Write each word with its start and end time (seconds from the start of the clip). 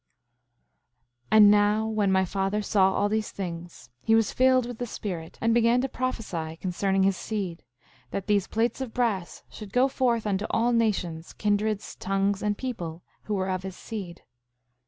5:17 1.31 1.37
And 1.37 1.51
now 1.51 1.85
when 1.85 2.11
my 2.11 2.25
father 2.25 2.63
saw 2.63 2.91
all 2.95 3.07
these 3.07 3.29
things, 3.29 3.91
he 4.01 4.15
was 4.15 4.31
filled 4.33 4.65
with 4.65 4.79
the 4.79 4.87
Spirit, 4.87 5.37
and 5.39 5.53
began 5.53 5.79
to 5.81 5.87
prophesy 5.87 6.55
concerning 6.59 7.03
his 7.03 7.15
seed— 7.15 7.59
5:18 8.07 8.09
That 8.09 8.25
these 8.25 8.47
plates 8.47 8.81
of 8.81 8.95
brass 8.95 9.43
should 9.51 9.71
go 9.71 9.87
forth 9.87 10.25
unto 10.25 10.45
all 10.49 10.73
nations, 10.73 11.33
kindreds, 11.33 11.95
tongues, 11.97 12.41
and 12.41 12.57
people 12.57 13.03
who 13.25 13.35
were 13.35 13.49
of 13.51 13.61
his 13.61 13.75
seed. 13.75 14.23